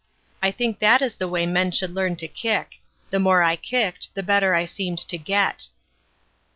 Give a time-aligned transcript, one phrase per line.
[0.41, 2.81] I think that is the way men should learn to kick.
[3.11, 5.67] The more I kicked, the better I seemed to get."